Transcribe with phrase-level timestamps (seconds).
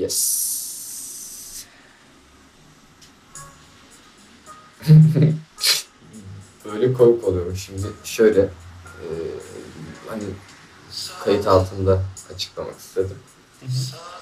[0.00, 1.66] Yes.
[6.64, 7.86] Böyle komik oluyor şimdi.
[8.04, 9.06] Şöyle e,
[10.08, 10.22] hani
[11.24, 12.02] kayıt altında
[12.34, 13.16] açıklamak istedim.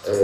[0.07, 0.15] E,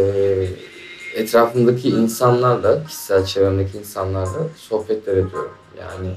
[1.14, 5.54] etrafımdaki insanlarla, kişisel çevremdeki insanlarla sohbetler ediyorum.
[5.80, 6.14] Yani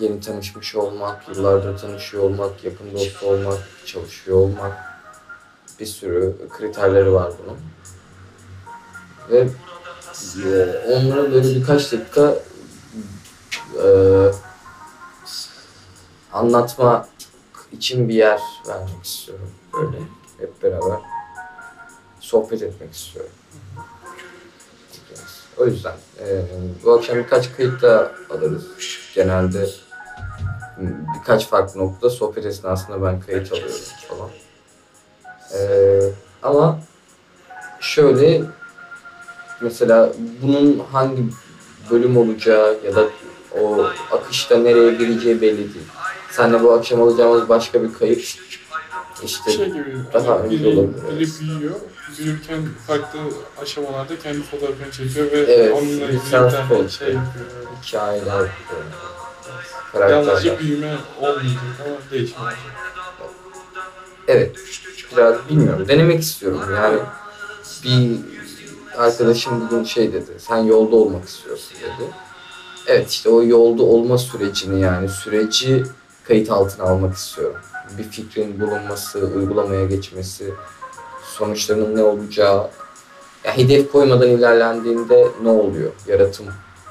[0.00, 4.88] yeni tanışmış olmak, yıllardır tanışıyor olmak, yakın dost olmak, çalışıyor olmak
[5.80, 7.58] bir sürü kriterleri var bunun.
[9.30, 9.48] Ve
[10.44, 12.34] e, onlara böyle birkaç dakika
[13.84, 13.86] e,
[16.32, 17.08] anlatma
[17.72, 19.50] için bir yer vermek istiyorum.
[19.72, 19.98] Böyle
[20.38, 20.98] hep beraber
[22.20, 23.32] sohbet etmek istiyorum.
[25.58, 26.42] O yüzden e,
[26.84, 28.64] bu akşam birkaç kayıt da alırız.
[29.14, 29.68] Genelde
[31.14, 33.74] birkaç farklı noktada sohbet esnasında ben kayıt alıyorum
[34.08, 34.30] falan.
[35.54, 36.00] E,
[36.42, 36.78] ama
[37.80, 38.42] şöyle
[39.60, 41.22] mesela bunun hangi
[41.90, 43.04] bölüm olacağı ya da
[43.60, 45.86] o akışta nereye gireceği belli değil.
[46.30, 48.18] Senle bu akşam alacağımız başka bir kayıt
[49.24, 51.02] işte şey gibi, daha hani biri, olabilir.
[51.10, 51.74] biri büyüyor,
[52.18, 53.18] büyürken farklı
[53.62, 57.22] aşamalarda kendi fotoğrafını çekiyor ve Evet, onunla ilgili bir tane şey yapıyor.
[57.82, 58.40] hikayeler,
[59.94, 60.58] e, Yalnızca karakterler.
[60.60, 62.38] büyüme olmayacak ama olacak.
[64.28, 64.56] Evet,
[65.16, 65.88] biraz bilmiyorum.
[65.88, 66.60] Denemek istiyorum.
[66.74, 66.98] Yani
[67.84, 68.18] bir
[68.98, 72.10] arkadaşım bugün şey dedi, sen yolda olmak istiyorsun dedi.
[72.86, 75.84] Evet işte o yolda olma sürecini yani süreci
[76.24, 77.60] kayıt altına almak istiyorum.
[77.98, 80.54] Bir fikrin bulunması, uygulamaya geçmesi,
[81.22, 82.70] sonuçlarının ne olacağı,
[83.44, 85.92] ya hedef koymadan ilerlendiğinde ne oluyor?
[86.06, 86.46] Yaratım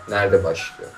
[0.10, 0.92] nerede başlıyor?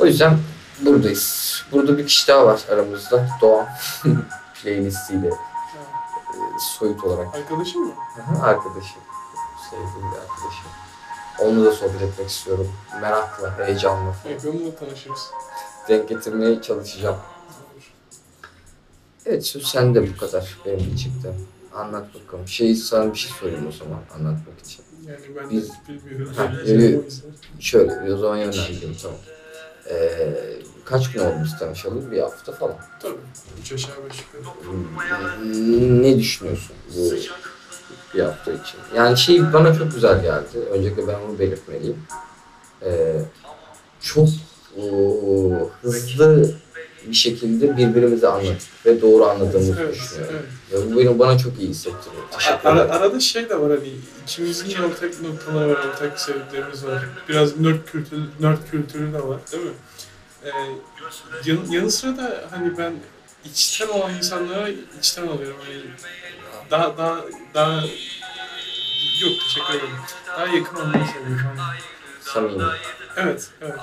[0.00, 0.38] O yüzden
[0.80, 1.62] buradayız.
[1.72, 3.28] Burada bir kişi daha var aramızda.
[3.40, 3.66] Doğan.
[4.62, 6.38] Playlistiyle e,
[6.78, 7.92] soyut olarak Arkadaşın mı?
[8.20, 9.05] Aha, arkadaşım.
[9.70, 10.70] Sevdiğim bir arkadaşım.
[11.40, 12.72] Onunla da sohbet etmek istiyorum.
[13.00, 14.14] Merakla, heyecanla.
[14.46, 15.30] Onunla tanışırız.
[15.88, 17.16] Denk getirmeye çalışacağım.
[19.26, 21.34] Evet söz sende bu kadar benim çıktı.
[21.74, 22.48] Anlat bakalım.
[22.48, 24.84] Şey sana bir şey sorayım o zaman anlatmak için.
[25.08, 26.34] Yani ben Biz- de bilmiyorum.
[26.36, 27.02] Ha, yüzden.
[27.60, 29.18] Şöyle o zaman yönlendireyim tamam.
[29.90, 30.34] Ee,
[30.84, 32.10] kaç gün biz tanışalım?
[32.10, 32.76] Bir hafta falan.
[33.02, 33.14] Tabii.
[33.60, 34.54] Üç aşağı beş yukarı.
[34.64, 37.00] Hmm, Ne düşünüyorsun bu
[38.16, 38.78] bir hafta için?
[38.96, 40.58] Yani şey bana çok güzel geldi.
[40.70, 41.96] Öncelikle ben bunu belirtmeliyim.
[42.84, 43.20] Ee,
[44.00, 44.28] çok
[44.82, 46.50] o, hızlı
[47.06, 48.56] bir şekilde birbirimizi anladık
[48.86, 50.34] ve doğru anladığımızı Evet, düşünüyorum.
[50.72, 50.84] evet.
[50.86, 52.22] Ya bu beni bana çok iyi hissettiriyor.
[52.30, 57.04] Teşekkür Ara, arada şey de var hani ikimizin de ortak noktaları var, ortak sevdiklerimiz var.
[57.28, 59.70] Biraz nerd kültürü, nerd kültürü de var değil mi?
[60.44, 60.48] Ee,
[61.44, 62.92] yan, yanı sıra da hani ben
[63.44, 64.68] içten olan insanlara
[65.00, 65.56] içten alıyorum.
[65.64, 65.76] Hani
[66.70, 67.16] daha daha
[67.54, 67.74] daha
[69.22, 69.96] yok teşekkür ederim.
[70.28, 71.46] Daha yakın olmayı seviyorum.
[72.20, 72.64] Samimi.
[73.16, 73.78] Evet, evet.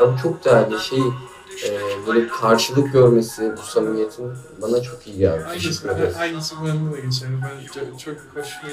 [0.00, 1.00] Ya bu çok değerli şey
[1.68, 4.32] e, böyle karşılık görmesi bu samimiyetin
[4.62, 5.44] bana çok iyi geldi.
[5.44, 6.14] Aynısı, ederim.
[6.18, 7.32] aynısı bende de geçerli.
[7.42, 8.72] Ben çok, çok hoşuma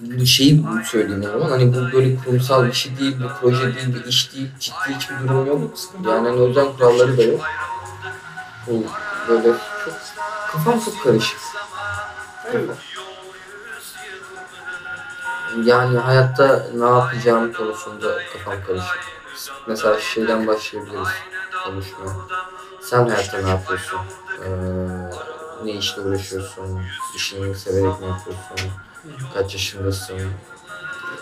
[0.00, 1.50] bir şeyi söyleyeyim o zaman.
[1.50, 5.28] Hani bu böyle kurumsal bir şey değil, bir proje değil, bir iş değil, ciddi hiçbir
[5.28, 5.74] durum yok.
[6.06, 7.40] Yani hani o yüzden kuralları da yok.
[8.66, 8.84] Bu
[9.28, 9.52] böyle
[9.84, 9.94] çok
[10.52, 11.38] kafam çok karışık.
[12.52, 12.76] Evet.
[15.64, 18.98] Yani hayatta ne yapacağım konusunda kafam karışık.
[19.66, 21.08] Mesela şeyden başlayabiliriz
[21.64, 22.12] konuşmaya.
[22.80, 24.00] Sen hayatta ne yapıyorsun?
[24.44, 24.48] Ee,
[25.64, 26.82] ne işle uğraşıyorsun?
[27.16, 28.70] İşini severek mi yapıyorsun?
[29.34, 30.20] Kaç yaşındasın?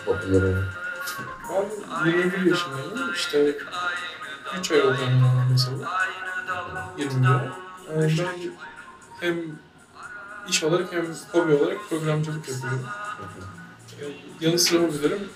[0.05, 0.57] Hobilerin?
[1.49, 3.13] Ben 21 yaşındayım.
[3.15, 3.57] İşte
[4.59, 4.97] 3 ay oldu
[5.51, 5.77] mesela.
[6.97, 7.35] 21 ay.
[7.89, 8.51] Ee, ben
[9.19, 9.35] hem
[10.49, 12.85] iş olarak hem hobi olarak programcılık yapıyorum.
[14.01, 14.05] Ee,
[14.45, 15.29] yanı sıra hobilerim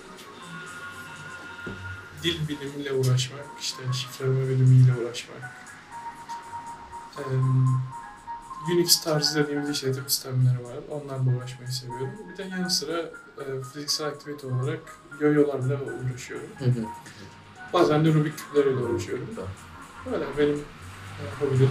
[2.24, 5.52] dil bilimiyle uğraşmak, işte şifreleme bilimiyle uğraşmak.
[7.18, 7.22] Ee,
[8.72, 10.76] Unix tarzı dediğimiz işletim sistemleri var.
[10.90, 12.10] Onlarla uğraşmayı seviyorum.
[12.32, 12.98] Bir de yanı sıra
[13.40, 14.80] e, fiziksel aktivite olarak
[15.20, 16.48] yoyolarla uğraşıyorum.
[17.74, 19.28] Bazen de Rubik küpleriyle uğraşıyorum.
[20.12, 21.70] Böyle benim e, hobilerim.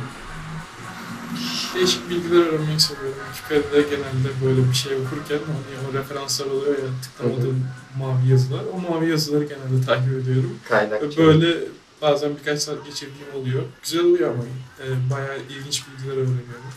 [1.75, 3.19] Değişik bilgiler öğrenmeyi seviyorum.
[3.35, 7.67] Wikipedia'da genelde böyle bir şey okurken hani o referanslar oluyor ya tıklamadığım
[7.99, 8.65] mavi yazılar.
[8.73, 10.59] O mavi yazıları genelde takip ediyorum.
[10.69, 11.03] Kaynak.
[11.03, 11.59] Ve Böyle
[12.03, 13.63] bazen birkaç saat geçirdiğim oluyor.
[13.83, 14.43] Güzel oluyor ama
[14.81, 16.73] e, bayağı ilginç bilgiler öğreniyorum.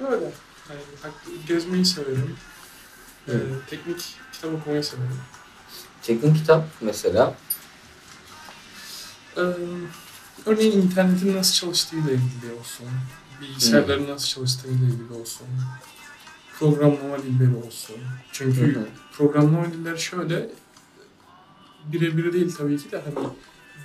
[0.00, 0.32] E, böyle.
[0.70, 0.80] Yani,
[1.46, 2.36] gezmeyi severim.
[3.28, 3.32] E,
[3.70, 5.20] teknik kitap okumayı severim.
[6.02, 7.34] Teknik kitap mesela.
[9.36, 9.40] Ee,
[10.46, 12.86] örneğin internetin nasıl çalıştığıyla ilgili olsun.
[13.42, 15.46] bilgisayarların nasıl çalıştığıyla ilgili olsun,
[16.58, 17.96] programlama dilleri olsun.
[18.32, 18.86] Çünkü Hı hı.
[19.12, 20.48] programlama dilleri şöyle
[21.92, 23.26] birebir değil tabii ki de hani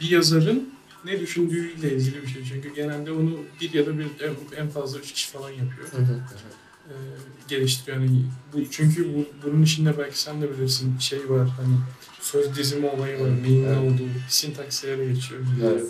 [0.02, 0.70] bir yazarın
[1.06, 2.44] ne düşündüğüyle ilgili bir şey.
[2.46, 4.06] Çünkü genelde onu bir ya da bir
[4.58, 5.88] en- fazla üç kişi falan yapıyor.
[5.92, 6.20] Hı hı.
[6.90, 6.94] Ee,
[7.48, 7.98] geliştiriyor.
[8.02, 11.78] Yani bu, çünkü bu, bunun içinde belki sen de bilirsin şey var hani
[12.22, 13.30] söz dizimi olayı var.
[13.44, 13.78] Neyin ne Evet.
[13.78, 14.10] olduğu.
[14.30, 15.42] Sintaksiyere de geçiyor.
[15.64, 15.84] Evet.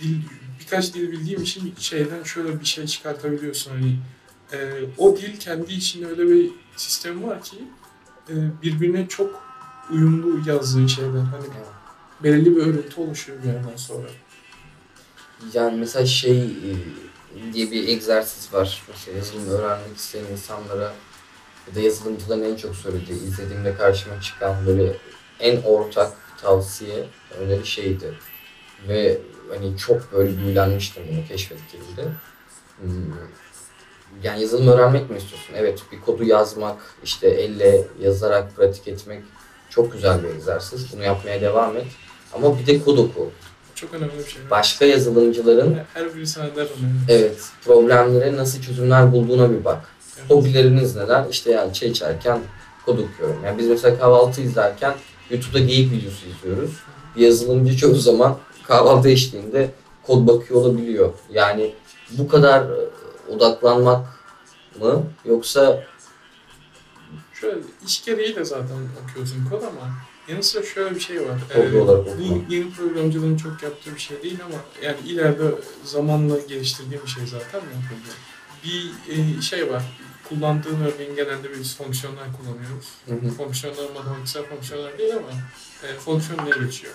[0.00, 0.16] Dil,
[0.60, 3.96] birkaç dil bildiğim için şeyden şöyle bir şey çıkartabiliyorsun hani
[4.52, 7.56] e, o dil kendi içinde öyle bir sistemi var ki
[8.28, 9.46] e, birbirine çok
[9.90, 11.10] uyumlu yazdığı şeyler.
[11.10, 11.46] Hani
[12.22, 14.08] belirli bir örüntü oluşuyor bir yerden sonra.
[15.54, 18.82] Yani mesela şey e, diye bir egzersiz var.
[18.88, 20.94] Mesela yazılım öğrenmek isteyen insanlara
[21.68, 24.96] ya da yazılımcıların en çok söylediği, izlediğimde karşıma çıkan böyle
[25.40, 26.12] en ortak
[26.42, 27.06] tavsiye
[27.40, 28.14] öneri şeydi.
[28.88, 29.20] Ve
[29.54, 32.02] hani çok böyle büyülenmiştim bunu keşfettiğimde.
[32.80, 32.90] Hmm,
[34.22, 35.54] Yani yazılım öğrenmek mi istiyorsun?
[35.56, 39.22] Evet bir kodu yazmak, işte elle yazarak pratik etmek
[39.70, 40.92] çok güzel bir egzersiz.
[40.92, 41.86] Bunu yapmaya devam et.
[42.32, 43.30] Ama bir de kod oku.
[43.74, 44.42] Çok önemli bir şey.
[44.50, 46.88] Başka yazılımcıların Her sana der onu.
[47.08, 49.84] Evet, problemlere nasıl çözümler bulduğuna bir bak.
[50.20, 50.30] Evet.
[50.30, 51.24] Hobileriniz neler?
[51.30, 52.40] İşte yani çay içerken
[52.86, 53.44] kod okuyorum.
[53.44, 54.94] Yani biz mesela kahvaltı izlerken
[55.30, 56.70] YouTube'da geyik videosu izliyoruz.
[57.16, 59.70] Bir yazılımcı çoğu zaman kahvaltı eşliğinde
[60.02, 61.12] kod bakıyor olabiliyor.
[61.32, 61.74] Yani
[62.10, 62.88] bu kadar e,
[63.28, 64.06] odaklanmak
[64.80, 65.84] mı yoksa
[67.40, 69.94] Şöyle iş gereği de zaten okuyorsun kod ama
[70.28, 71.38] yanı sıra şöyle bir şey var.
[71.56, 72.06] Okuma.
[72.18, 75.54] bu yeni programcılığın çok yaptığı bir şey değil ama yani ileride
[75.84, 77.70] zamanla geliştirdiğim bir şey zaten mi?
[78.64, 79.82] Bir e, şey var.
[80.28, 82.86] Kullandığın örneğin genelde biz fonksiyonlar kullanıyoruz.
[83.08, 83.30] Hı hı.
[83.30, 85.28] Fonksiyonlar matematiksel fonksiyonlar değil ama
[85.82, 86.92] e, fonksiyon diye geçiyor.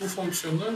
[0.00, 0.74] Bu fonksiyonlar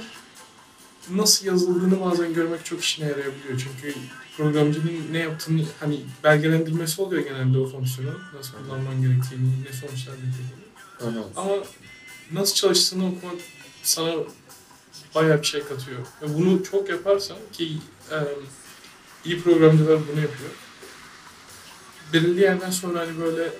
[1.11, 3.59] nasıl yazıldığını bazen görmek çok işine yarayabiliyor.
[3.59, 3.99] Çünkü
[4.37, 8.19] programcının ne yaptığını hani belgelendirmesi oluyor genelde o fonksiyonu.
[8.35, 10.71] Nasıl kullanman gerektiğini, ne sonuçlar getirdiğini.
[10.99, 11.25] Hı hı.
[11.37, 11.53] Ama
[12.33, 13.41] nasıl çalıştığını okumak
[13.83, 14.15] sana
[15.15, 15.99] bayağı bir şey katıyor.
[16.23, 17.79] Ve bunu çok yaparsan ki
[18.11, 18.17] e,
[19.25, 20.51] iyi programcılar bunu yapıyor.
[22.13, 23.51] Belirli yerden sonra hani böyle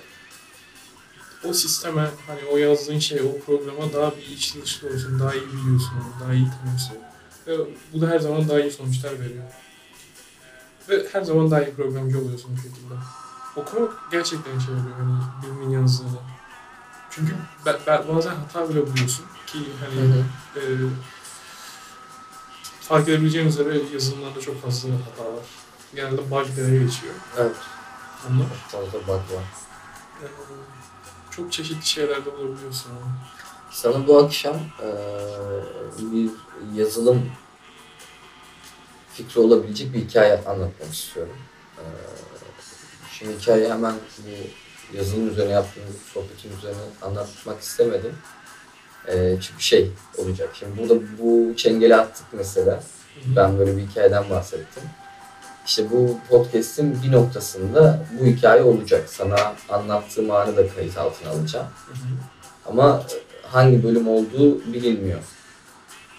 [1.43, 5.47] o sisteme, hani o yazdığın şey, o programa daha bir içli dışlı olsun, daha iyi
[5.47, 5.93] biliyorsun
[6.23, 6.97] daha iyi tanıyorsun.
[7.47, 7.57] Ve
[7.93, 9.43] bu da her zaman daha iyi sonuçlar veriyor.
[10.89, 12.93] Ve her zaman daha iyi programcı oluyorsun bu şekilde.
[13.55, 16.19] Okumak gerçekten şey oluyor, hani birinin yazdığını.
[17.09, 17.35] Çünkü
[17.65, 20.23] ben, ben bazen hata bile buluyorsun ki hani Hı hı.
[20.59, 20.61] e,
[22.81, 25.43] fark edebileceğin üzere yazılımlarda çok fazla hata var.
[25.95, 27.13] Genelde bug geçiyor.
[27.37, 27.55] Evet,
[28.29, 28.47] Onlar.
[28.67, 29.43] fazla bug var.
[30.21, 30.25] E,
[31.31, 32.91] çok çeşitli şeylerde bulabiliyorsun.
[33.71, 34.89] Sana bu akşam eee,
[35.99, 36.29] bir
[36.79, 37.31] yazılım
[39.13, 41.37] fikri olabilecek bir hikaye anlatmak istiyorum.
[41.77, 41.83] Eee,
[43.11, 48.15] şimdi hikayeyi hemen bu yazılım üzerine yaptığımız sohbetin üzerine anlatmak istemedim.
[49.07, 50.49] Eee, çünkü şey olacak.
[50.53, 52.83] Şimdi burada bu çengeli attık mesela.
[53.35, 54.83] Ben böyle bir hikayeden bahsettim.
[55.65, 59.09] İşte bu podcast'in bir noktasında bu hikaye olacak.
[59.09, 61.67] Sana anlattığım anı da kayıt altına alacağım.
[61.87, 62.15] Hı hı.
[62.65, 63.03] Ama
[63.43, 65.19] hangi bölüm olduğu bilinmiyor.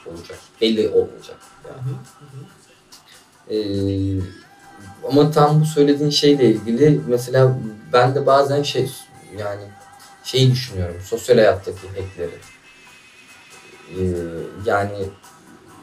[0.06, 0.38] Olacak.
[0.60, 1.36] Belli olmayacak.
[1.64, 1.80] Yani.
[1.80, 1.94] hı.
[3.50, 4.20] Ee,
[5.08, 7.58] ama tam bu söylediğin şeyle ilgili mesela
[7.92, 8.90] ben de bazen şey
[9.38, 9.62] yani
[10.24, 10.96] şeyi düşünüyorum.
[11.04, 12.38] Sosyal hayattaki hackleri.
[13.90, 14.02] Ee,
[14.66, 14.98] yani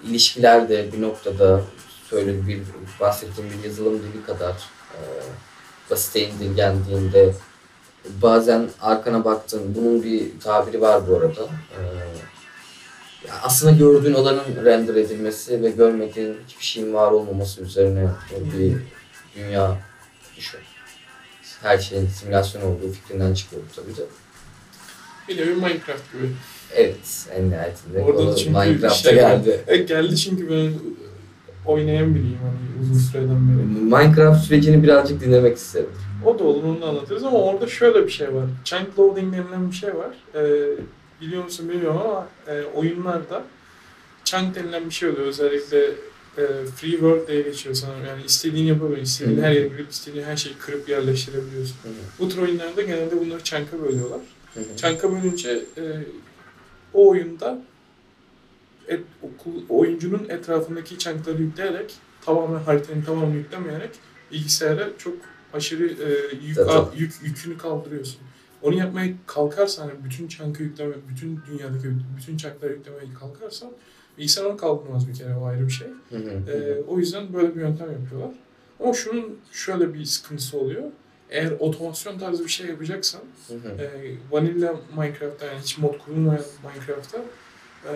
[0.03, 1.61] ilişkilerde bir noktada
[2.09, 2.61] söyle bir
[2.99, 4.51] bahsettiğim bir yazılım dili kadar
[4.93, 4.99] e,
[5.91, 7.33] basite indirgendiğinde
[8.21, 11.41] bazen arkana baktın bunun bir tabiri var bu arada.
[13.27, 18.09] Ya aslında gördüğün olanın render edilmesi ve görmediğin hiçbir şeyin var olmaması üzerine
[18.57, 18.77] bir
[19.35, 19.77] dünya
[20.37, 20.59] düşün.
[21.61, 24.01] Her şeyin simülasyon olduğu fikrinden çıkıyor tabii de.
[25.27, 26.35] Bir nevi Minecraft gibi.
[26.75, 29.63] Evet, en nihayetinde Orada o çünkü Minecraft'a şey- geldi.
[29.67, 30.73] E, geldi çünkü ben
[31.65, 33.65] oynayan biriyim hani uzun süreden beri.
[33.65, 35.89] Minecraft sürecini birazcık dinlemek isterim.
[36.25, 38.45] O da olur onu da anlatırız ama orada şöyle bir şey var.
[38.65, 40.15] Chunk loading denilen bir şey var.
[40.35, 40.65] Ee,
[41.21, 43.43] biliyor musun bilmiyorum ama e, oyunlarda
[44.25, 45.27] chunk denilen bir şey oluyor.
[45.27, 45.85] Özellikle
[46.37, 46.43] e,
[46.75, 47.93] free world diye geçiyor sana.
[48.07, 49.03] Yani istediğini yapabiliyorsun.
[49.03, 49.41] İstediğin Hı.
[49.41, 51.75] her yere girip istediğin her şeyi kırıp yerleştirebiliyorsun.
[52.19, 54.19] Bu tür oyunlarda genelde bunları chunk'a bölüyorlar.
[54.77, 55.83] Chunk'a bölünce e,
[56.93, 57.61] o oyunda
[58.89, 63.89] et, okul, oyuncunun etrafındaki chunk'ları yükleyerek tamamen haritanın tamamını yüklemeyerek
[64.31, 65.13] bilgisayara çok
[65.53, 68.19] aşırı e, yük, al- yük, yükünü kaldırıyorsun.
[68.61, 73.71] Onu yapmaya kalkarsan, bütün chunk'ı yükleme, bütün dünyadaki bütün chunk'ları yüklemeye kalkarsan
[74.17, 75.87] Bilgisayar onu kaldırmaz bir kere o ayrı bir şey.
[76.09, 76.83] Hı hı, hı hı.
[76.87, 78.31] o yüzden böyle bir yöntem yapıyorlar.
[78.79, 80.83] Ama şunun şöyle bir sıkıntısı oluyor.
[81.29, 83.81] Eğer otomasyon tarzı bir şey yapacaksan Hı hı.
[83.81, 87.17] e, vanilla Minecraft'ta yani hiç mod kurulmayan Minecraft'ta
[87.85, 87.93] e,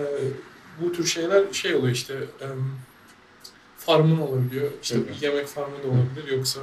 [0.81, 2.47] bu tür şeyler şey oluyor işte e,
[3.77, 4.71] farmın olabiliyor.
[4.83, 6.59] İşte bir yemek farmı da olabilir yoksa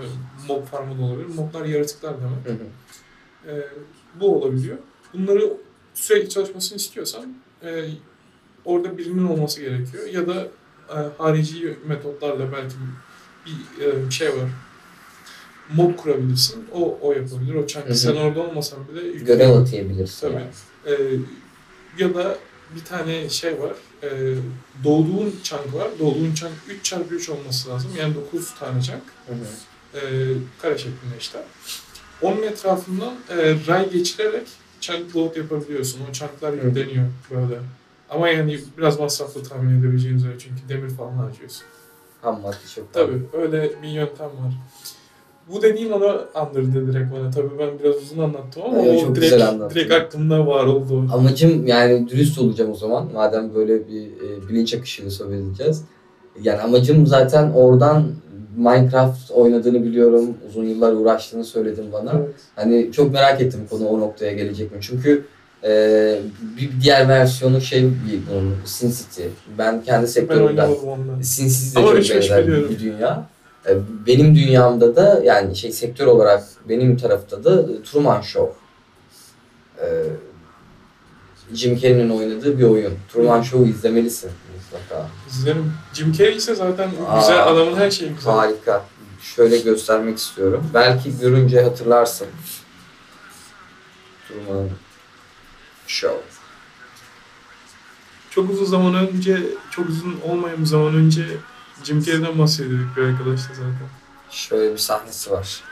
[0.49, 1.26] mob farmı da olabilir.
[1.26, 2.59] Moblar yaratıklar demek.
[2.59, 2.67] Hı hı.
[3.57, 3.64] E,
[4.21, 4.79] bu olabiliyor.
[5.14, 5.52] Bunları
[5.95, 7.85] sürekli çalışmasını istiyorsan e,
[8.64, 10.07] orada birinin olması gerekiyor.
[10.07, 10.49] Ya da
[10.88, 12.75] e, harici metotlarla belki
[13.47, 14.50] bir e, şey var.
[15.75, 16.64] Mod kurabilirsin.
[16.73, 17.55] O o yapabilir.
[17.55, 17.95] O Hı hı.
[17.95, 20.29] sen orada olmasan bile Görev atayabilirsin.
[20.29, 20.35] Tabii.
[20.35, 20.50] yani.
[20.87, 21.19] E,
[21.99, 22.38] ya da
[22.76, 23.72] bir tane şey var.
[24.02, 24.08] E,
[24.84, 25.88] doğduğun chunk var.
[25.98, 27.90] Doğduğun chunk 3 çarpı 3 olması lazım.
[27.98, 28.82] Yani 9 tane
[29.32, 29.98] hı.
[29.98, 30.00] E,
[30.62, 31.38] kare şeklinde işte.
[32.22, 34.48] Onun etrafından e, ray geçirerek
[34.80, 36.00] chunk load yapabiliyorsun.
[36.10, 36.66] O chunklar Hı.
[36.66, 37.60] yükleniyor böyle.
[38.10, 41.62] Ama yani biraz masraflı tahmin edebileceğiniz öyle çünkü demir falan harcıyorsun.
[42.22, 44.54] Ham madde çok Tabii öyle bir yöntem var.
[45.49, 47.30] Bu dediğin onu andırdı direkt bana.
[47.30, 51.04] Tabii ben biraz uzun anlattım ama Evet, o direkt, direkt aklımda var oldu.
[51.12, 53.09] Amacım yani dürüst olacağım o zaman.
[53.14, 55.85] Madem böyle bir e, bilinç akışıyla sohbet edeceğiz.
[56.42, 58.04] Yani amacım zaten oradan
[58.56, 60.35] Minecraft oynadığını biliyorum.
[60.49, 62.12] Uzun yıllar uğraştığını söyledin bana.
[62.18, 62.35] Evet.
[62.56, 64.78] Hani çok merak ettim konu o noktaya gelecek mi?
[64.80, 65.25] Çünkü
[65.64, 65.70] e,
[66.56, 69.23] bir diğer versiyonu şey bunun Sin City.
[69.59, 70.70] Ben kendi sektörümden.
[71.23, 73.26] Sin City de Ama çok benzer bir dünya.
[73.67, 73.76] E,
[74.07, 78.52] Benim dünyamda da yani şey sektör olarak benim tarafta da Truman Show.
[79.83, 79.87] E,
[81.55, 82.93] Jim Carrey'nin oynadığı bir oyun.
[83.12, 85.07] Truman Show'u izlemelisin mutlaka.
[85.31, 85.73] İzlerim.
[85.95, 88.33] Jim Carrey ise zaten Aa, güzel adamın her şeyi güzel.
[88.33, 88.85] Harika.
[89.23, 90.67] Şöyle göstermek istiyorum.
[90.75, 92.26] Belki görünce hatırlarsın.
[94.29, 94.69] Truman
[95.87, 96.19] Show.
[98.31, 99.38] Çok uzun zaman önce,
[99.71, 101.26] çok uzun olmayan bir zaman önce
[101.84, 103.88] Jim Carrey'den bahsediyorduk bir arkadaşla zaten.
[104.30, 105.62] Şöyle bir sahnesi var.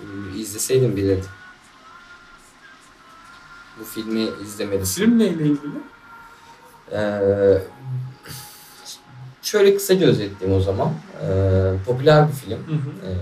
[0.00, 1.30] Hmm, İzleseydim bilirdim.
[3.80, 5.04] Bu filmi izlemelisin.
[5.04, 5.78] Film neyle ilgili?
[6.92, 7.62] Ee,
[9.42, 10.92] şöyle kısaca özetleyeyim o zaman.
[11.22, 12.58] Ee, popüler bir film.
[12.66, 13.06] Hı hı.
[13.06, 13.14] Ee,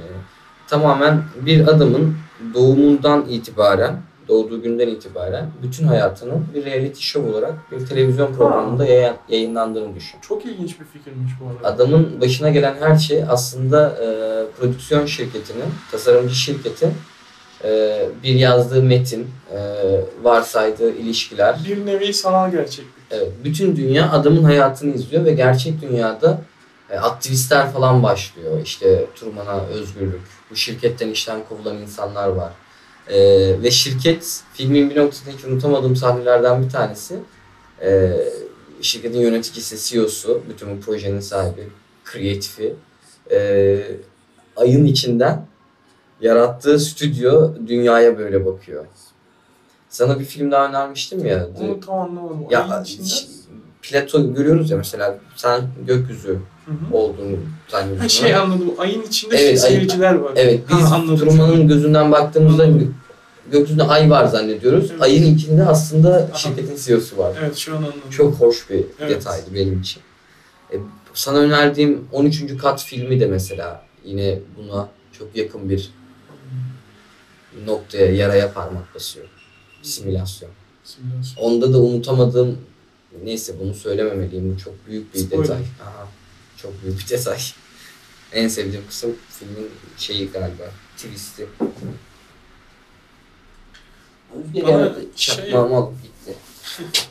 [0.69, 2.19] tamamen bir adamın
[2.55, 9.16] doğumundan itibaren, doğduğu günden itibaren bütün hayatının bir reality show olarak bir televizyon programında yayın-
[9.28, 10.21] yayınlandığını düşün.
[10.21, 11.68] Çok ilginç bir fikirmiş bu arada.
[11.75, 14.06] Adamın başına gelen her şey aslında e,
[14.61, 16.90] prodüksiyon şirketinin, tasarımcı şirketin
[17.64, 19.59] e, bir yazdığı metin, e,
[20.23, 22.92] varsaydığı ilişkiler, Bir nevi sanal gerçeklik.
[23.11, 26.40] Evet, bütün dünya adamın hayatını izliyor ve gerçek dünyada
[26.90, 28.61] e, aktivistler falan başlıyor.
[28.64, 32.52] İşte Truman'a özgürlük, bu şirketten işten kovulan insanlar var.
[33.09, 33.19] E,
[33.63, 37.19] ve şirket, filmin bir noktasında hiç unutamadığım sahnelerden bir tanesi.
[37.83, 38.13] E,
[38.81, 41.69] şirketin yöneticisi, CEO'su, bütün bu projenin sahibi,
[42.05, 42.75] kreatifi.
[43.31, 43.79] E,
[44.57, 45.47] ayın içinden
[46.21, 48.87] yarattığı stüdyo dünyaya böyle bakıyor.
[49.89, 51.49] Sana bir film daha önermiştim ya.
[51.61, 52.47] Onu tam anlamadım.
[52.51, 52.85] ya
[53.83, 56.39] Plato görüyoruz ya mesela sen gökyüzü
[56.93, 57.37] Olduğunu
[57.69, 58.03] zannediyorsun.
[58.03, 58.75] Ha, şey anladım.
[58.79, 60.33] Ayın içinde Evet, ayın- seyirciler var.
[60.37, 61.17] Evet biz Ha, anladım.
[61.29, 62.95] Truman'ın gözünden baktığımızda Anladım.
[63.53, 64.91] gökyüzünde ay var zannediyoruz.
[64.91, 65.03] Evet.
[65.03, 66.39] Ayın içinde aslında Aha.
[66.39, 67.37] şirketin CEO'su var.
[67.41, 68.01] Evet şu an anladım.
[68.11, 69.11] Çok hoş bir Evet.
[69.11, 70.03] detaydı benim için.
[70.73, 70.77] E,
[71.15, 72.57] sana önerdiğim 13.
[72.59, 75.91] Kat filmi de mesela yine buna çok yakın bir
[77.67, 79.27] noktaya, yaraya parmak basıyor.
[79.83, 80.51] Simülasyon.
[80.85, 81.45] Simülasyon.
[81.45, 82.59] Onda da unutamadığım
[83.25, 84.55] neyse bunu söylememeliyim.
[84.55, 85.45] Bu çok büyük bir Spoiler.
[85.45, 85.57] detay.
[85.57, 86.07] Aha,
[86.67, 87.39] çok büyük bir detay.
[88.33, 90.71] En sevdiğim kısım filmin şeyi galiba.
[90.97, 91.47] Twist'i.
[94.35, 96.35] Bir Bana yerde şey- çakmağımı alıp gitti.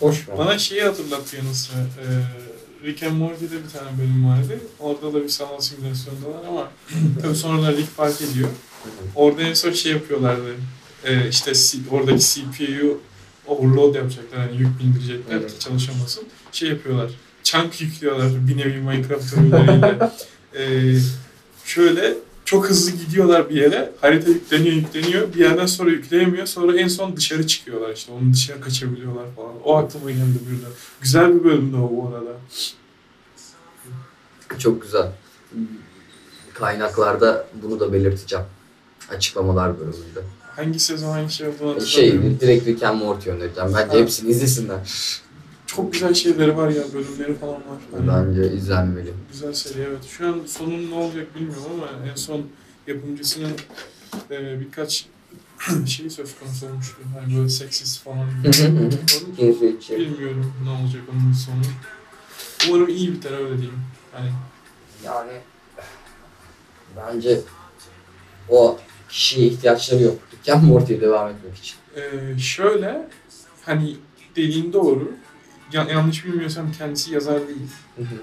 [0.00, 0.34] Hoş mu?
[0.38, 0.82] Bana şeyi
[1.54, 1.76] sıra.
[1.80, 4.58] Ee, Rick and Morty'de bir tane bölüm vardı.
[4.78, 6.70] Orada da bir sanal simülasyondalar ama
[7.22, 8.48] tabii sonradan Rick fark ediyor.
[9.14, 10.54] Orada en son şey yapıyorlardı.
[11.04, 13.00] Ee, işte C- oradaki CPU
[13.46, 14.38] overload yapacaklar.
[14.38, 15.52] Yani yük bindirecekler Evet.
[15.52, 16.24] ki çalışamasın.
[16.52, 17.10] Şey yapıyorlar.
[17.50, 20.10] Chunk yüklüyorlar bir nevi Minecraft ürünleriyle.
[20.58, 20.94] ee,
[21.64, 22.14] şöyle
[22.44, 23.92] çok hızlı gidiyorlar bir yere.
[24.00, 25.34] Harita yükleniyor yükleniyor.
[25.34, 26.46] Bir yerden sonra yükleyemiyor.
[26.46, 28.12] Sonra en son dışarı çıkıyorlar işte.
[28.12, 29.52] Onun dışarı kaçabiliyorlar falan.
[29.64, 30.70] O aklıma geldi birden.
[31.00, 32.32] Güzel bir bölümdü o bu arada.
[34.58, 35.08] Çok güzel.
[36.54, 38.44] Kaynaklarda bunu da belirteceğim.
[39.10, 40.20] Açıklamalar bölümünde.
[40.56, 43.74] Hangi sezon hangi şey olduğunu Şey, direkt Rick and Morty önereceğim.
[43.74, 43.98] Bence Ha.
[44.02, 44.78] hepsini izlesinler.
[45.76, 46.82] Çok güzel şeyleri var ya.
[46.94, 47.78] Bölümleri falan var.
[47.92, 49.12] Hani Bence izlenmeli.
[49.32, 50.04] Güzel seri evet.
[50.04, 52.46] Şu an sonun ne olacak bilmiyorum ama en son
[52.86, 53.52] yapımcısının
[54.30, 55.06] e, birkaç
[55.86, 56.96] şey söz konusu olmuştu.
[57.20, 58.28] Hani böyle seksist falan.
[59.36, 59.98] Cinsiyetçi.
[59.98, 61.62] bilmiyorum ne olacak onun sonu.
[62.68, 63.80] Umarım iyi biter öyle diyeyim.
[64.12, 64.30] Hani
[65.04, 65.32] Yani
[66.96, 67.40] bence
[68.48, 70.18] o kişiye ihtiyaçları yok.
[70.32, 71.76] Rick and Morty'ye devam etmek için.
[71.96, 73.08] Ee, şöyle
[73.64, 73.96] hani
[74.36, 75.12] dediğin doğru.
[75.72, 77.68] Ya- yanlış bilmiyorsam kendisi yazar değil.
[77.96, 78.14] Hı hı.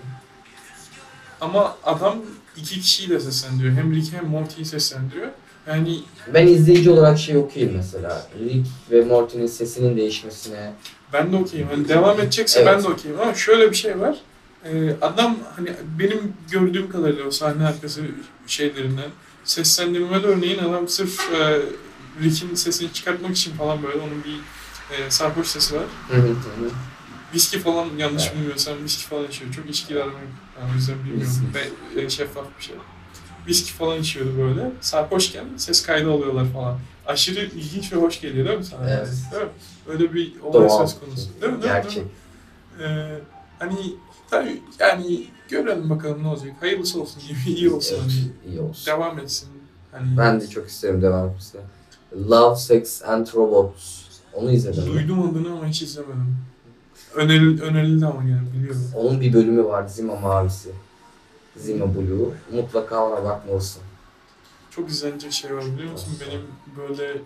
[1.42, 2.16] Ama adam
[2.58, 3.74] iki kişiyi de seslendiriyor.
[3.74, 5.28] Hem Rick hem Morty'yi seslendiriyor.
[5.68, 6.00] Yani
[6.34, 8.28] Ben izleyici olarak şey okuyayım mesela.
[8.40, 10.74] Rick ve Morty'nin sesinin değişmesine.
[11.14, 11.68] ben de okeyim.
[11.72, 12.74] Hani devam edecekse Evet.
[12.76, 13.20] ben de okeyim.
[13.20, 14.18] Ama şöyle bir şey var.
[14.66, 18.02] Ee, adam hani benim gördüğüm kadarıyla o sahne arkası
[18.48, 19.10] şeylerinden
[19.44, 21.60] seslendirmede örneğin adam sırf e,
[22.24, 24.36] Rick'in sesini çıkartmak için falan böyle onun bir
[24.98, 25.84] e, sarhoş sesi var.
[26.10, 26.36] Hı hı.
[27.34, 28.36] Viski falan yanlış Evet.
[28.36, 29.54] bilmiyorsam viski falan içiyor.
[29.54, 30.16] Çok içkiler yok.
[30.62, 31.34] Yani o yüzden bilmiyorum.
[31.96, 32.76] Ve e, şeffaf bir şey.
[33.48, 34.72] Viski falan içiyordu böyle.
[34.82, 36.80] Sarhoşken ses kaydı alıyorlar falan.
[37.06, 38.90] Aşırı ilginç ve hoş geliyor değil mi sana?
[38.90, 39.10] Evet.
[39.32, 39.50] Değil mi?
[39.88, 40.88] Öyle bir olay Doğal.
[40.88, 41.30] söz konusu.
[41.42, 41.62] Değil mi?
[41.62, 41.74] Değil?
[41.74, 41.96] Gerçek.
[41.96, 42.12] Değil mi?
[42.84, 43.20] Ee,
[43.60, 43.76] hani
[44.30, 46.52] tabii yani görelim bakalım ne olacak.
[46.60, 48.12] Hayırlısı olsun iyi, iyi olsun Evet,
[48.44, 48.52] hani.
[48.54, 48.86] iyi olsun.
[48.86, 49.50] Devam etsin.
[49.92, 51.62] Hani Ben de çok isterim devam etmesini.
[52.30, 54.02] Love, Sex and Robots.
[54.34, 56.38] Onu izledim duydum adını ama hiç izlemedim.
[57.18, 58.92] Öneril, önerildi ama yani biliyorum.
[58.96, 60.70] Onun bir bölümü var Zima Mavisi.
[61.56, 62.34] Zima Blue.
[62.52, 63.82] Mutlaka ona bakmalısın.
[64.72, 66.14] Çok izlenecek şey var biliyor musun?
[66.22, 66.42] Benim
[66.78, 67.22] böyle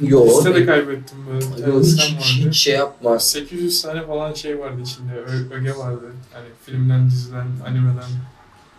[0.00, 3.18] Yo, liste de kaybettim böyle Yo, hiç, hiç, hiç şey yapma.
[3.18, 5.12] 800 tane falan şey vardı içinde.
[5.12, 6.12] Ö- öge vardı.
[6.32, 8.02] Hani filmden, diziden, animeden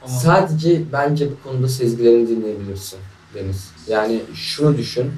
[0.01, 0.17] falan.
[0.17, 2.99] Sadece bence bu konuda sezgilerini dinleyebilirsin
[3.33, 3.71] Deniz.
[3.87, 5.11] Yani şunu düşün.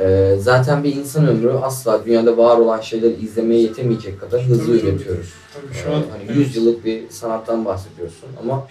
[0.00, 4.88] E, zaten bir insan ömrü asla dünyada var olan şeyleri izlemeye yetemeyecek kadar hızlı Tabii,
[4.88, 5.32] üretiyoruz.
[5.54, 6.36] Tabii şu an hani evet.
[6.36, 8.66] 100 yıllık bir sanattan bahsediyorsun ama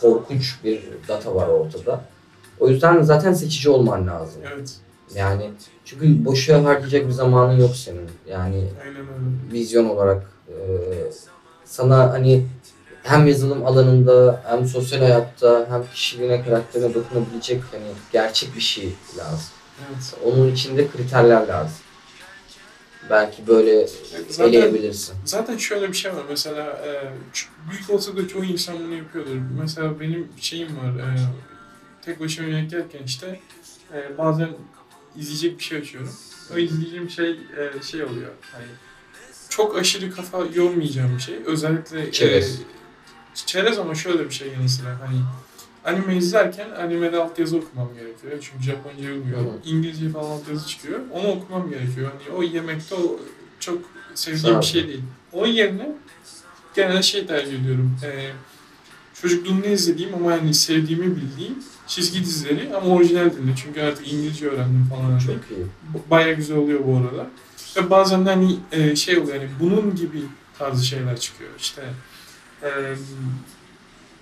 [0.00, 2.00] korkunç bir data var ortada.
[2.60, 4.42] O yüzden zaten seçici olman lazım.
[4.56, 4.74] Evet.
[5.14, 5.50] Yani
[5.84, 8.08] çünkü boşa harcayacak bir zamanın yok senin.
[8.28, 9.52] Yani Aynen öyle.
[9.52, 10.54] vizyon olarak e,
[11.64, 12.46] sana hani
[13.02, 19.57] hem yazılım alanında hem sosyal hayatta hem kişiliğine karakterine dokunabilecek hani gerçek bir şey lazım.
[19.86, 20.14] Evet.
[20.24, 21.76] Onun içinde kriterler lazım.
[23.10, 23.86] Belki böyle
[24.28, 25.14] Zaten, eleyebilirsin.
[25.24, 26.22] zaten şöyle bir şey var.
[26.28, 27.12] Mesela e,
[27.70, 29.36] büyük olsa da çoğu insan bunu yapıyordur.
[29.60, 30.98] Mesela benim şeyim var.
[30.98, 31.16] E,
[32.04, 33.40] tek başıma yemek yerken işte
[33.94, 34.48] e, bazen
[35.16, 36.12] izleyecek bir şey açıyorum.
[36.54, 38.30] O izleyeceğim şey e, şey oluyor.
[38.52, 38.64] Hani
[39.48, 41.34] çok aşırı kafa yormayacağım bir şey.
[41.46, 42.60] Özellikle Çerez.
[42.60, 42.62] E,
[43.34, 45.18] çerez ama şöyle bir şey yanı sıra hani
[45.84, 48.32] anime izlerken animede altyazı okumam gerekiyor.
[48.40, 49.52] Çünkü Japonca bilmiyorum.
[49.64, 51.00] Hı İngilizce falan altyazı çıkıyor.
[51.12, 52.10] Onu okumam gerekiyor.
[52.10, 53.20] Hani o yemekte o
[53.60, 53.78] çok
[54.14, 55.02] sevdiğim bir şey değil.
[55.32, 55.88] Onun yerine
[56.74, 57.96] genelde şey tercih ediyorum.
[58.04, 58.30] Ee,
[59.14, 61.54] çocukluğumda izlediğim ama yani sevdiğimi bildiğim
[61.86, 63.50] çizgi dizileri ama orijinal dilde.
[63.62, 65.10] Çünkü artık İngilizce öğrendim falan.
[65.10, 65.20] Hani.
[65.20, 65.66] Çok iyi.
[66.10, 67.30] Baya güzel oluyor bu arada.
[67.76, 70.22] Ve bazen de hani e, şey oluyor hani bunun gibi
[70.58, 71.50] tarzı şeyler çıkıyor.
[71.58, 71.82] İşte
[72.62, 72.68] e,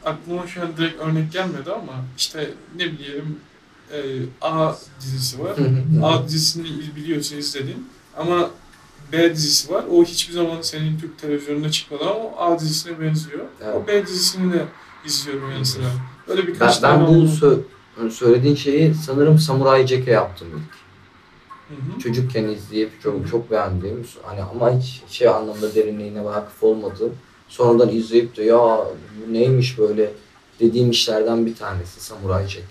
[0.07, 3.37] aklıma şu an direkt örnek gelmedi ama işte ne bileyim
[3.93, 3.99] e,
[4.41, 5.57] A dizisi var.
[6.03, 8.51] A dizisini iz- biliyorsun izledin ama
[9.13, 9.85] B dizisi var.
[9.91, 13.45] O hiçbir zaman senin Türk televizyonunda çıkmadı ama o A dizisine benziyor.
[13.65, 13.75] Evet.
[13.75, 14.65] O B dizisini de
[15.07, 15.85] izliyorum yanı sıra.
[16.29, 17.61] Öyle Ben, birkaç ben tane bu sö-
[18.11, 20.77] söylediğin şeyi sanırım Samurai Jack'e yaptım ilk.
[21.69, 21.99] Hı hı.
[22.01, 27.15] çocukken izleyip çok çok beğendiğim hani ama hiç şey anlamda derinliğine vakıf olmadığım
[27.49, 28.59] sonradan izleyip de ya
[29.29, 30.11] bu neymiş böyle
[30.61, 32.67] dediğim işlerden bir tanesi Samurai Jack.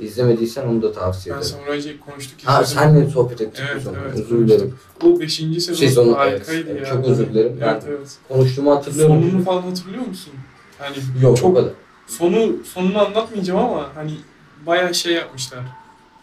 [0.00, 1.54] İzlemediysen onu da tavsiye Ben ederim.
[1.56, 2.38] Samurai Jack konuştuk.
[2.44, 3.96] Ha senle sohbet ettik Evet, biz onu.
[4.04, 4.74] evet, özür dilerim.
[5.02, 5.34] Bu 5.
[5.36, 6.86] sezon Sezonu, harikaydı evet.
[6.86, 6.94] ya.
[6.94, 7.58] Çok özür dilerim.
[7.62, 8.08] Evet, Ben- evet.
[8.28, 9.22] Konuştuğumu hatırlıyorum.
[9.22, 10.32] Sonunu falan hatırlıyor musun?
[10.78, 11.72] Hani Yok çok o kadar.
[12.06, 14.14] sonu sonunu anlatmayacağım ama hani
[14.66, 15.60] bayağı şey yapmışlar.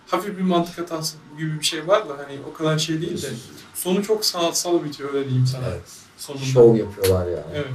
[0.08, 3.28] Hafif bir mantık hatası gibi bir şey var da hani o kadar şey değil de
[3.74, 5.64] sonu çok sanatsal bitiyor öyle diyeyim sana.
[5.70, 5.82] Evet.
[6.18, 6.46] Sonunda.
[6.46, 7.44] Şov yapıyorlar yani.
[7.56, 7.68] Evet.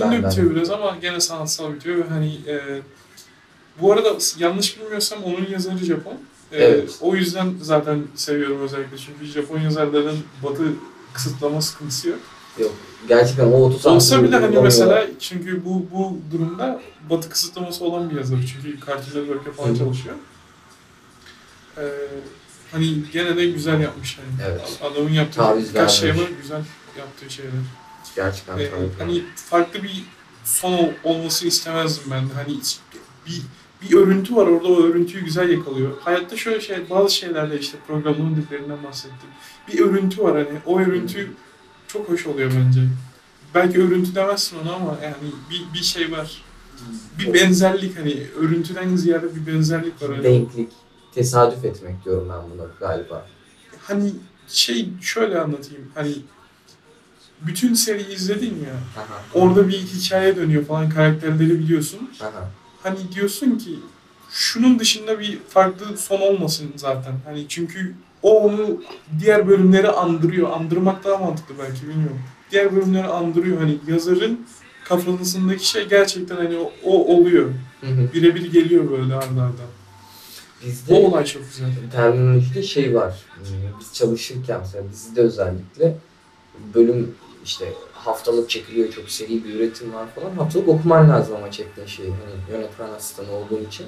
[0.00, 2.80] Yani benden- bitiyor biraz ama gene sanatsal bitiyor hani e,
[3.80, 6.12] bu arada yanlış bilmiyorsam onun yazarı Japon.
[6.52, 6.98] E, Evet.
[7.00, 10.62] O yüzden zaten seviyorum özellikle çünkü Japon yazarların batı
[11.12, 12.18] kısıtlama sıkıntısı yok.
[12.58, 12.72] Yok.
[13.08, 16.80] Gerçekten o 30 Olsa bile hani mesela çünkü bu bu durumda
[17.10, 20.14] batı kısıtlaması olan bir yazar çünkü Cartoon Network'e falan Hı çalışıyor.
[21.78, 21.82] Ee,
[22.72, 24.50] hani gene de güzel yapmış hani.
[24.50, 24.78] Evet.
[24.82, 26.62] Adamın yaptığı Taviz birkaç şey var güzel
[26.98, 27.52] yaptığı şeyler.
[28.16, 28.88] Gerçekten Ee, tabii.
[28.98, 30.04] hani farklı bir
[30.44, 32.32] son ol- olmasını istemezdim ben de.
[32.34, 32.58] Hani
[33.26, 33.42] bir
[33.82, 35.90] bir örüntü var orada o örüntüyü güzel yakalıyor.
[36.00, 39.28] Hayatta şöyle şey bazı şeylerle işte programlama dillerinden bahsettim.
[39.68, 41.30] Bir örüntü var hani o örüntü
[41.88, 42.80] çok hoş oluyor bence.
[43.54, 45.14] Belki örüntü demezsin ona ama yani
[45.50, 46.42] bir, bir şey var.
[47.18, 50.10] Bir benzerlik hani örüntüden ziyade bir benzerlik var.
[50.10, 50.24] Hani.
[50.24, 50.68] Denklik.
[51.14, 53.26] tesadüf etmek diyorum ben buna galiba.
[53.82, 54.12] Hani
[54.48, 55.90] şey şöyle anlatayım.
[55.94, 56.14] Hani
[57.46, 59.02] bütün seriyi izledin ya.
[59.02, 59.22] Aha.
[59.34, 62.10] Orada bir hikaye dönüyor falan karakterleri biliyorsun.
[62.20, 62.50] Aha.
[62.82, 63.78] Hani diyorsun ki
[64.30, 67.12] şunun dışında bir farklı son olmasın zaten.
[67.24, 68.82] Hani çünkü o onu
[69.20, 70.50] diğer bölümleri andırıyor.
[70.50, 72.20] Andırmak daha mantıklı belki bilmiyorum.
[72.50, 73.58] Diğer bölümleri andırıyor.
[73.58, 74.40] Hani yazarın
[74.84, 77.50] kafasındaki şey gerçekten hani o, o oluyor.
[78.14, 79.62] Birebir geliyor böyle arda arda.
[80.66, 81.68] Bizde O olay çok güzel.
[81.92, 83.14] terminolojide şey var.
[83.36, 83.44] Hmm,
[83.80, 85.96] Biz çalışırken mesela dizide özellikle
[86.74, 90.30] bölüm işte haftalık çekiliyor çok seri bir üretim var falan.
[90.36, 92.08] Haftalık okuman lazım ama çektiğin şeyi.
[92.08, 93.86] Hani yönetmen asistanı olduğun için.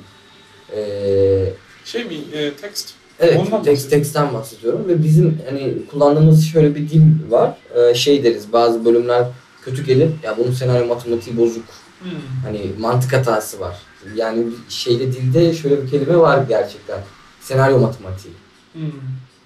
[0.77, 1.53] Ee,
[1.85, 2.15] Şey mi?
[2.33, 2.91] E, text.
[3.21, 4.89] evet Ondan tekst bahsediyorum.
[4.89, 7.57] ve bizim hani kullandığımız şöyle bir dil var.
[7.75, 9.27] Ee, şey deriz bazı bölümler
[9.63, 10.11] kötü gelir.
[10.23, 11.65] Ya bunun senaryo matematiği bozuk.
[12.03, 12.11] Hmm.
[12.45, 13.77] Hani mantık hatası var.
[14.15, 17.01] Yani şeyde dilde şöyle bir kelime var gerçekten.
[17.41, 18.35] Senaryo matematiği.
[18.73, 18.83] Hmm.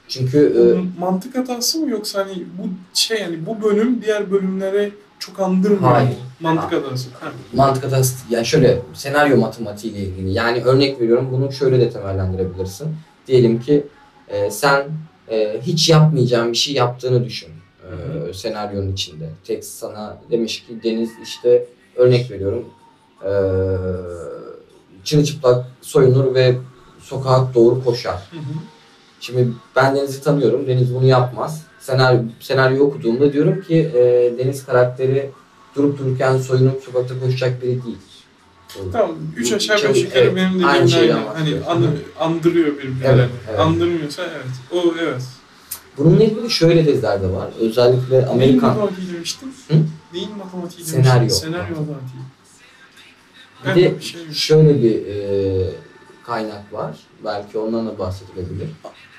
[0.09, 5.41] Çünkü e, mantık hatası mı yoksa hani bu şey yani bu bölüm diğer bölümlere çok
[5.41, 5.93] andırmıyor.
[5.93, 6.17] Hayır.
[6.41, 7.09] Mantık hatası.
[7.21, 7.33] Ha.
[7.53, 10.33] mantık hatası yani şöyle senaryo matematiği ile ilgili.
[10.33, 12.89] Yani örnek veriyorum bunu şöyle de temellendirebilirsin.
[13.27, 13.87] Diyelim ki
[14.29, 14.85] e, sen
[15.31, 17.49] e, hiç yapmayacağın bir şey yaptığını düşün.
[18.29, 19.31] E, senaryonun içinde.
[19.45, 21.67] Tekst sana demiş ki Deniz işte
[21.97, 22.65] örnek veriyorum.
[23.25, 23.33] E,
[25.05, 26.55] çırılçıplak soyunur ve
[27.01, 28.29] sokağa doğru koşar.
[28.31, 28.78] Hı hı.
[29.21, 30.67] Şimdi ben Deniz'i tanıyorum.
[30.67, 31.63] Deniz bunu yapmaz.
[31.81, 35.31] Senaryo, senaryo okuduğumda diyorum ki e, Deniz karakteri
[35.77, 37.97] durup dururken soyunup sokakta koşacak biri değil.
[38.93, 39.17] Tamam.
[39.37, 43.21] Üç aşağı beş yukarı evet, benim dediğim aynı şeyden Hani anı, andırıyor birbirlerini.
[43.21, 43.61] Evet, evet.
[43.61, 44.47] Andırmıyorsa evet.
[44.73, 45.23] O evet.
[45.99, 47.49] Bununla ilgili şöyle tezler de var.
[47.61, 49.55] Özellikle Neyin Amerikan matematiği demiştin?
[49.69, 49.75] Hı?
[50.13, 51.21] Neyin matematiği Senaryo.
[51.21, 51.41] demiştin?
[51.41, 52.23] Senaryo matematiği.
[53.65, 55.71] bir de bir şey şöyle bir e,
[56.27, 56.99] kaynak var.
[57.25, 58.69] Belki ondan da bahsedilebilir.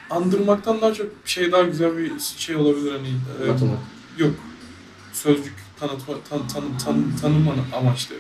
[0.10, 3.08] Andırmaktan daha çok şey daha güzel bir şey olabilir hani.
[3.08, 3.80] e, Matematik.
[4.18, 4.34] Yok.
[5.14, 8.16] Sözcük tanıtma, tan, tan, tan, tanıma amaçlı.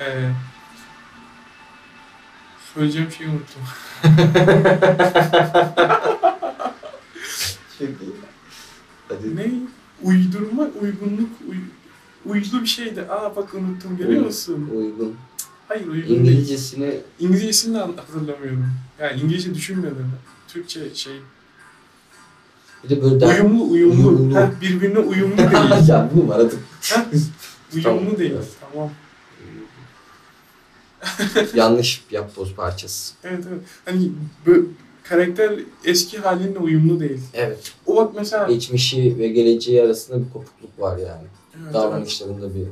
[0.00, 0.30] Ee,
[2.74, 3.62] söyleyeceğim şeyi unuttum.
[9.08, 9.36] Hadi.
[9.36, 9.50] ne?
[10.02, 11.56] Uydurma, uygunluk, uy,
[12.26, 13.02] uydu bir şeydi.
[13.02, 14.70] Aa bak unuttum görüyor musun?
[14.74, 15.16] Uygun.
[15.68, 16.20] Hayır uygun değil.
[16.20, 18.66] İngilizcesini İngilizcesini de hatırlamıyorum.
[19.00, 20.12] Yani İngilizce düşünmedim.
[20.48, 21.12] Türkçe şey.
[22.84, 23.34] bir de böyle der...
[23.40, 24.08] Uyumlu, uyumlu.
[24.08, 24.36] Uyumlu.
[24.36, 25.88] Ha, birbirine uyumlu değil.
[25.88, 26.58] ya bunu aradık.
[26.92, 27.06] Ha?
[27.74, 28.32] uyumlu Tamam, değil.
[28.36, 28.48] evet.
[28.72, 28.90] Tamam.
[31.54, 33.14] Yanlış yapboz parçası.
[33.24, 33.60] Evet evet.
[33.84, 34.10] Hani
[34.46, 34.68] bu
[35.02, 35.52] karakter
[35.84, 37.20] eski halinle uyumlu değil.
[37.34, 37.72] Evet.
[37.86, 41.26] O bak mesela Geçmişi ve geleceği arasında bir kopukluk var yani.
[41.56, 41.74] Evet, evet.
[41.74, 42.66] Davranışlarında bir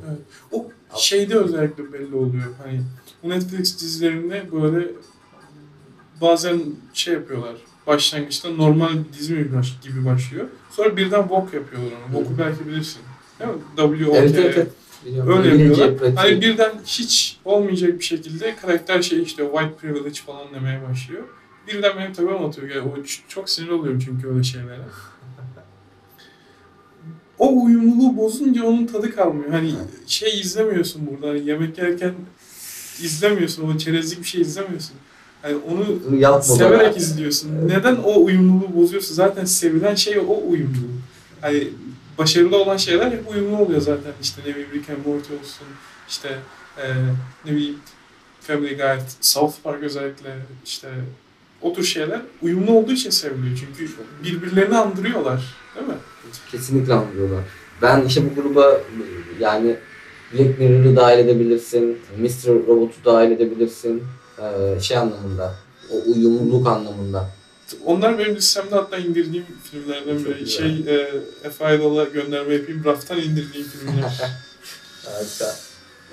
[0.51, 0.65] O
[0.97, 2.43] şeyde özellikle belli oluyor.
[2.63, 2.81] Hani
[3.23, 4.87] bu Netflix dizilerinde böyle
[6.21, 6.61] bazen
[6.93, 7.55] şey yapıyorlar.
[7.87, 10.45] Başlangıçta normal bir dizi mi baş- gibi başlıyor.
[10.71, 12.17] Sonra birden Wok yapıyorlar onu.
[12.17, 13.01] Wok'u belki bilirsin.
[13.39, 13.57] Değil mi?
[13.75, 14.17] W-O-K.
[14.17, 14.71] Evet evet evet.
[15.05, 15.37] Biliyorum.
[15.37, 16.15] Öyle yapıyorlar.
[16.15, 21.23] Hani birden hiç olmayacak bir şekilde karakter şey işte white privilege falan demeye başlıyor.
[21.67, 22.69] Birden benim tepem atıyor.
[22.69, 22.95] Yani o
[23.27, 24.79] çok sinir oluyorum çünkü öyle şeylere.
[27.43, 29.49] O uyumluluğu bozunca onun tadı kalmıyor.
[29.51, 29.73] Hani
[30.07, 31.27] şey izlemiyorsun burada.
[31.29, 32.13] Hani yemek yerken
[33.01, 33.69] izlemiyorsun.
[33.69, 34.95] O çerezlik bir şey izlemiyorsun.
[35.41, 36.97] Hani onu yapma severek bana.
[36.97, 37.51] izliyorsun.
[37.59, 37.69] Evet.
[37.69, 39.15] Neden o uyumluluğu bozuyorsun?
[39.15, 40.97] Zaten sevilen şey o uyumluluğu.
[41.41, 41.67] Hani
[42.17, 44.11] başarılı olan şeyler hep uyumlu oluyor zaten.
[44.21, 45.67] İşte ne bileyim Rick and Morty olsun,
[46.09, 46.29] işte
[46.77, 46.85] e,
[47.45, 47.79] ne bileyim
[48.41, 50.89] Family Guy, South Park özellikle işte
[51.61, 53.57] o tür şeyler uyumlu olduğu için seviliyor.
[53.59, 55.55] Çünkü birbirlerini andırıyorlar.
[55.75, 55.93] Değil mi?
[56.51, 57.43] Kesinlikle anlıyorlar.
[57.81, 58.81] Ben işte bu gruba
[59.39, 59.75] yani
[60.33, 62.47] Black Mirror'ı dahil edebilirsin, Mr.
[62.67, 64.03] Robot'u dahil edebilirsin.
[64.39, 65.55] Ee, şey anlamında,
[65.91, 67.29] o uyumluluk anlamında.
[67.85, 70.39] Onlar benim listemde hatta indirdiğim filmlerden Çok biri.
[70.39, 70.83] güzel.
[70.83, 71.09] Şey, e,
[71.43, 72.83] Efe Aydal'a gönderme yapayım.
[72.85, 74.21] Raftan indirdiğim filmler.
[75.05, 75.45] Harika.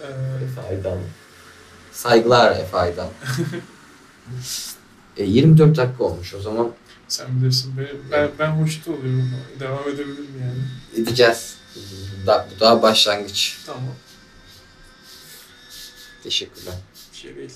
[0.03, 0.07] e,
[0.45, 0.97] Efe Aydal.
[1.93, 3.07] Saygılar Efe Aydal.
[5.17, 6.71] e, 24 dakika olmuş o zaman
[7.13, 7.75] sen bilirsin.
[7.77, 9.31] Ben, ben, ben hoşnut oluyorum.
[9.61, 11.03] Devam edebilirim yani.
[11.03, 11.57] edeceğiz.
[12.27, 13.59] Da, bu daha başlangıç.
[13.67, 13.95] Tamam.
[16.23, 16.75] Teşekkürler.
[17.13, 17.51] Bir şey değil.